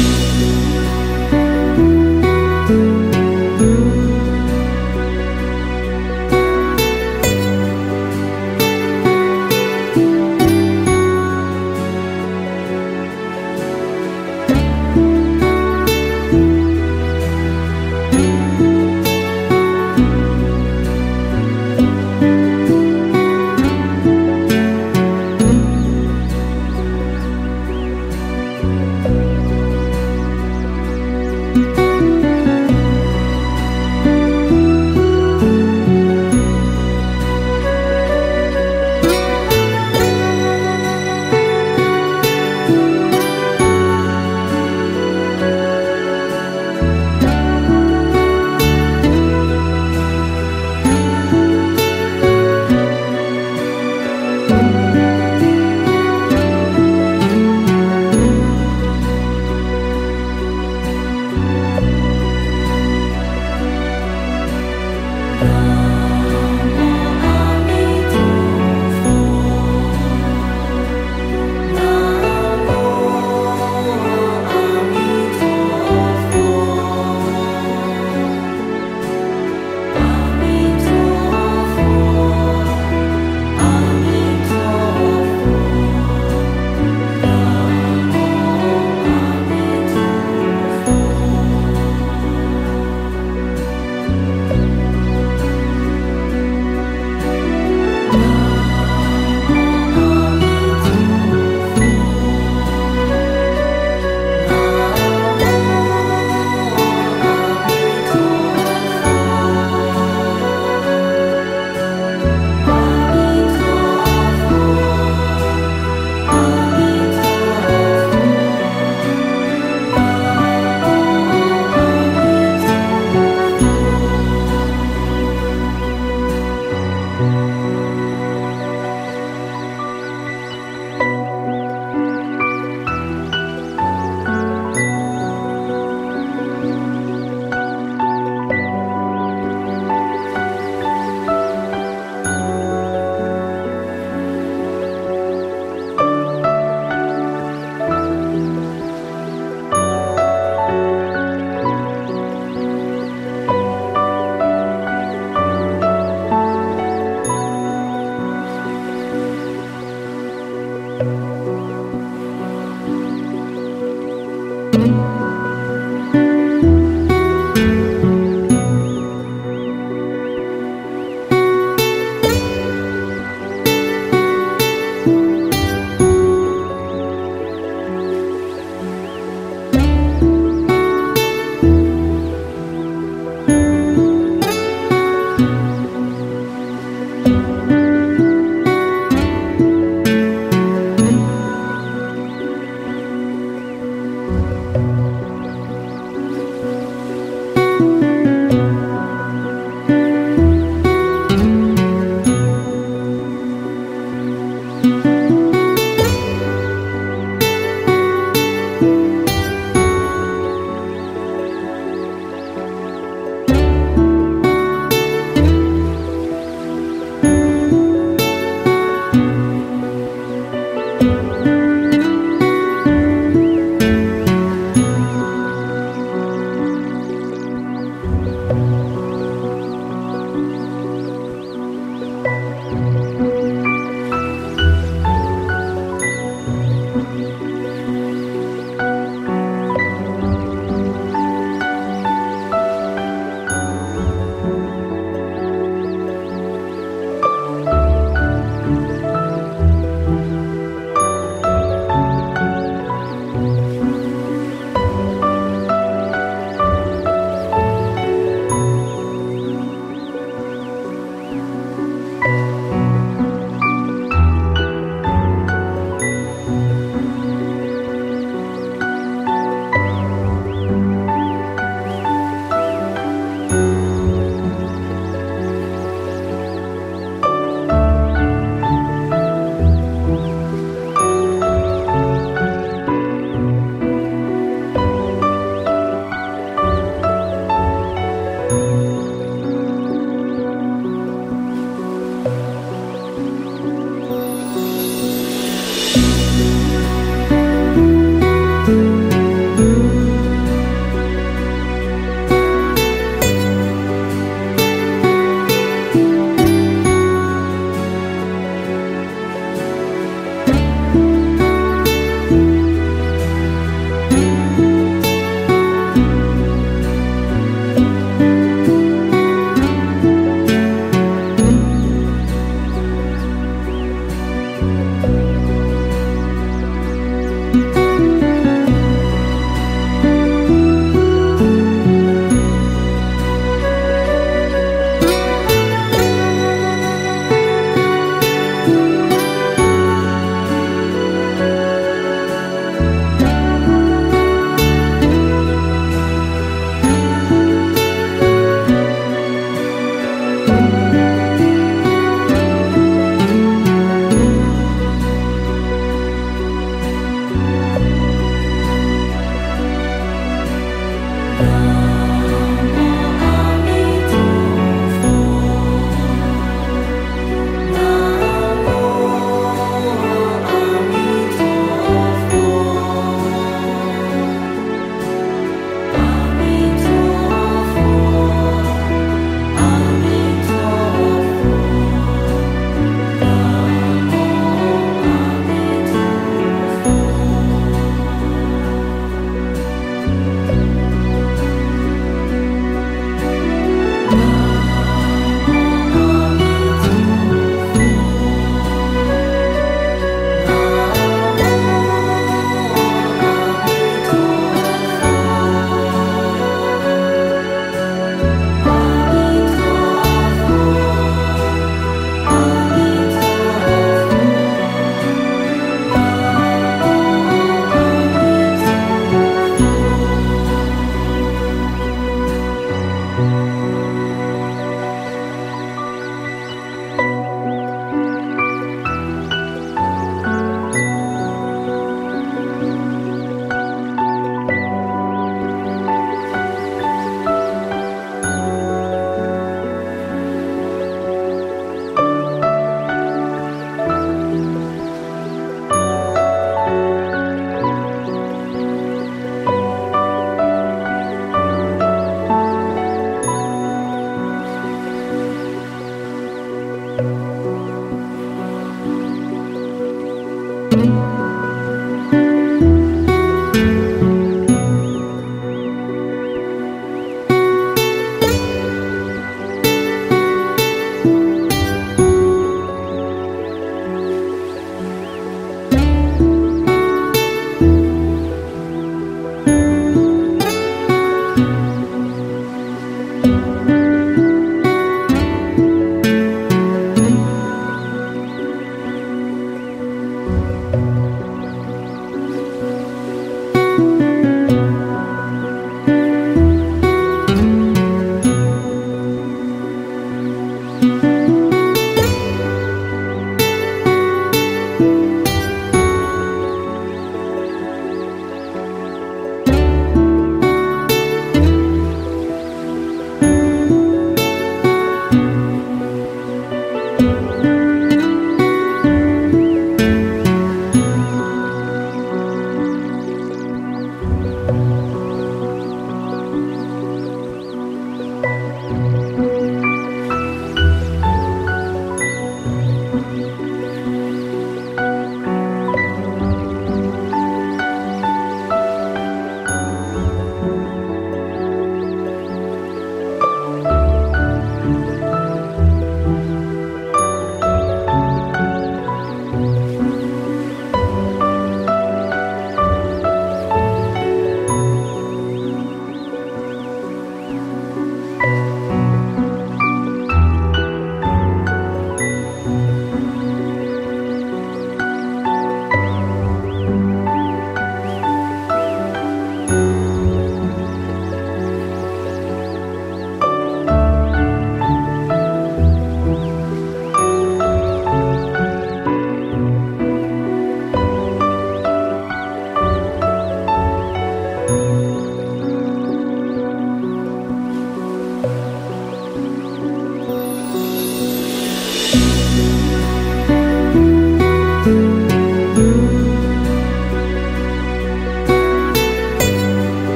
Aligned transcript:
you. 0.00 0.39